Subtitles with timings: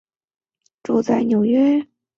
[0.81, 1.85] 住在纽约。